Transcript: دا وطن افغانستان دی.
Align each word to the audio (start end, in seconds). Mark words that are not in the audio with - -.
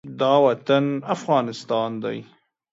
دا 0.19 0.33
وطن 0.45 0.85
افغانستان 1.15 1.89
دی. 2.03 2.17